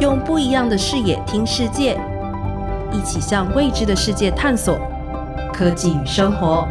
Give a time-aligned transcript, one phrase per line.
[0.00, 1.98] 用不一样的视野听世界，
[2.92, 4.76] 一起向未知的世界探索。
[5.52, 6.66] 科技与生活。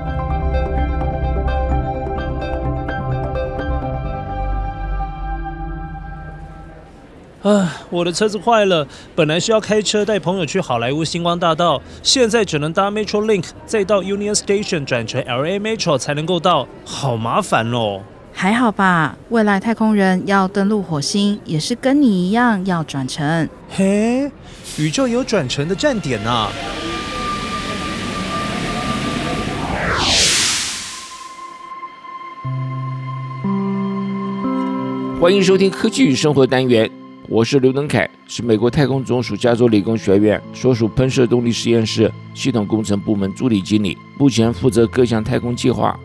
[7.44, 18.02] 啊，我的车子坏了，本来是要开车带朋友去好莱坞星光大道，现在只能搭 Metro Link，再到 Union Station 转乘 LA Metro 才能够到，好麻烦哦。
[18.36, 23.48] 还好吧，未来太空人要登陆火星，也是跟你一样要转乘。
[23.70, 24.30] 嘿，
[24.78, 26.50] 宇宙有转乘的站点呐。
[35.22, 36.90] 欢迎收听科技与生活单元，
[37.30, 45.98] 我是刘登凯，是美国太空总署加州理工学院所属喷射动力实验室系统工程部门助理经理，目前负责各项太空计划。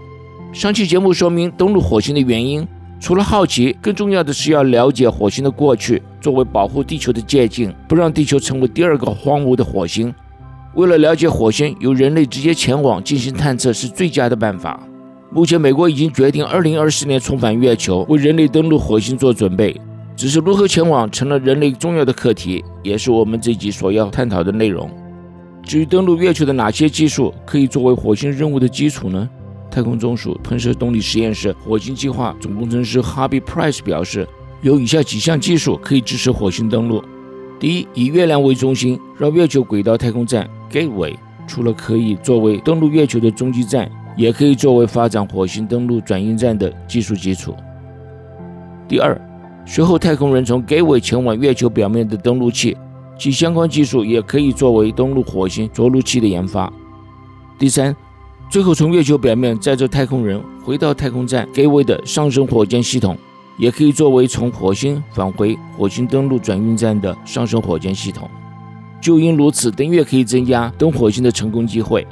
[0.53, 2.67] 上期节目说明登陆火星的原因，
[2.99, 10.13] 除了好奇，更重要的是要了解火星的过去，作为保护地球的借鉴，不让地球成为第二个荒芜的火星。
[10.75, 14.81] 为了了解火星，由人类直接前往进行探测是最佳的办法。
[15.31, 19.79] 目前，美国已经决定二零二四年重返月球，为人类登陆火星做准备。
[20.17, 24.91] 只是如何前往成了人类重要的课题，也是我们这集所要探讨的内容。
[25.63, 29.29] 至于登陆月球的哪些技术可以作为火星任务的基础呢？
[29.71, 34.29] 太空总署喷射动力实验室火星计划总工程师 Harvey Price 表示，
[34.63, 37.03] 有以下几项技术可以支持火星登陆：
[37.59, 41.15] 第一，以月亮为中心绕月球轨道太空站 Gateway，
[41.47, 43.91] 除了可以作为登陆月球的中继站。
[44.19, 47.55] 也可以作为发展火星登陆转运站的技术基础。
[48.89, 49.17] 第二，
[49.65, 52.77] 随后太空人从 Gateway 前往月球表面的登陆器，
[53.17, 56.69] 其相关技术也可以作为登陆火星着陆器的研发。
[57.61, 57.95] 第三，
[58.51, 63.15] 最后从月球表面载着太空人回到太空站该位的上升火箭系统，
[63.59, 68.29] 也可以作为从火星返回火星登陆转运站的上升火箭系统。
[69.03, 72.07] 就因如此，登月可以增加登火星的成功机会。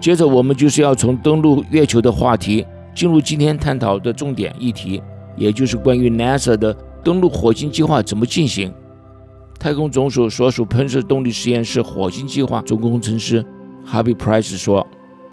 [0.00, 5.00] 接着，我们就是要从登陆月球的话题进入今天探讨的重点议题，
[5.36, 8.74] 也就是关于 NASA 的登陆火星计划怎么进行。
[9.60, 13.46] 太空总署所属喷射动力实验室火星计划总工程师
[13.88, 14.84] Harvey Price 说。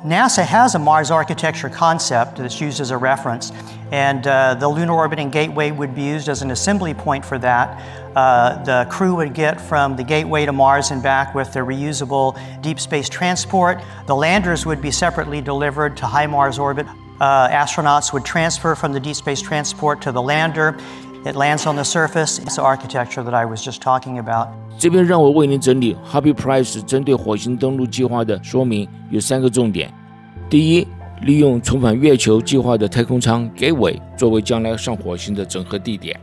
[0.04, 3.52] NASA has a Mars architecture concept that's used as a reference,
[3.92, 7.82] and uh, the Lunar Orbiting Gateway would be used as an assembly point for that.
[8.16, 12.38] Uh, the crew would get from the gateway to Mars and back with their reusable
[12.62, 13.82] deep space transport.
[14.06, 16.88] The landers would be separately delivered to high Mars orbit.
[17.20, 20.78] Uh, astronauts would transfer from the deep space transport to the lander.
[21.26, 22.38] It lands on the surface.
[22.38, 24.50] It's the architecture that I was just talking about.
[24.78, 29.92] 这边让我为您整理 Happy Price 针对火星登陆计划的说明，有三个重点。
[30.48, 30.88] 第一，
[31.24, 36.20] 利用重返月球计划的太空舱 Gateway 作为将来上火星的整合地点。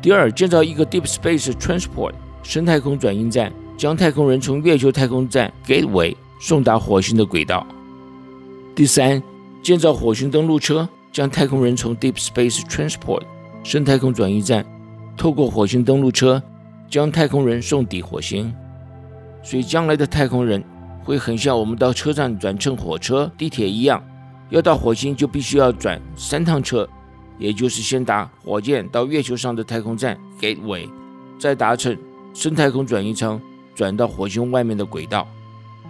[0.00, 7.64] 第二，建造一个 Deep Space Transport 深太空转运站，将太空人从月球太空站 Gateway 送达火星的轨道。
[8.74, 9.22] 第三，
[9.62, 13.22] 建造火星登陆车，将太空人从 Deep Space Transport
[13.64, 14.66] 深太空转移站，
[15.16, 16.42] 透过火星登陆车，
[16.90, 18.52] 将太空人送抵火星。
[19.42, 20.62] 所以，将来的太空人
[21.04, 24.02] 会很像我们到车站转乘火车、地铁一样，
[24.50, 26.88] 要到火星就必须要转三趟车，
[27.38, 30.88] 也就是先搭火箭到月球上的太空站 Gateway，
[31.38, 31.96] 再搭乘
[32.34, 33.40] 深太空转移舱
[33.76, 35.26] 转到火星外面的轨道，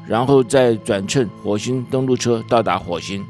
[0.06, 3.25] 然后再转乘火星登陆车到达火星。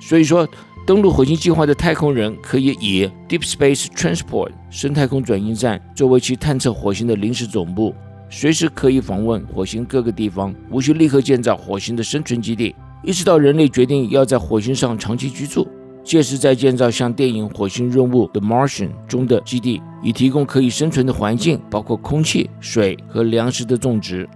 [0.00, 0.48] 所以说。
[0.86, 7.94] 登陆火星计划的太空人可以以 Deep Space Transport 深太空转运站作为其探测火星的临时总部，
[8.28, 15.66] 随时可以访问火星各个地方，无需立刻建造火星的生存基地，一直到人类决定要在火星上长期居住，
[16.02, 24.28] 届时再建造像电影《火星任务》The Martian 中的基地，以提供可以生存的环境，包括空气、水和粮食的种植。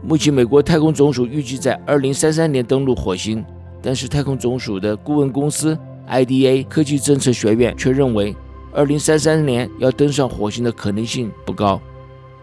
[0.00, 3.44] 目前，美国太空总署预计在2033年登陆火星。
[3.86, 8.34] 但是太空总署的顾问公司 IDA 科技政策学院却认为
[8.74, 11.80] ，2033年要登上火星的可能性不高。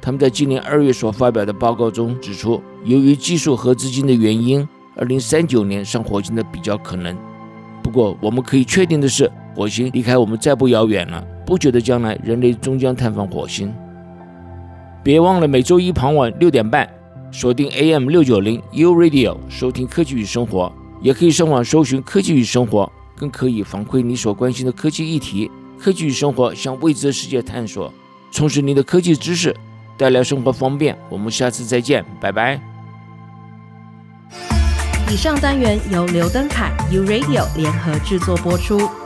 [0.02, 4.66] 他们在今年二月所发表的报告中指出，由于技术和资金的原因
[4.96, 7.14] ，2039年上火星的比较可能。
[7.84, 11.22] 不过，我们可以确定的是，火星离开我们再不遥远了。
[11.46, 13.74] 不久的将来，人类终将探访火星。
[15.04, 16.90] 别忘了每周一傍晚六点半，
[17.34, 20.72] 锁定 AM 六九零 U Radio 收听科技与生活。
[21.04, 25.52] 也可以上网搜寻“科技与生活”，更可以反馈你所关心的科技议题。
[25.78, 27.94] 科技与生活向未知的世界探索，
[28.32, 29.54] 充实您的科技知识，
[29.98, 30.98] 带来生活方便。
[31.10, 32.58] 我们下次再见，拜拜。
[35.12, 39.03] 以上单元由刘登凯 U Radio 联合制作播出。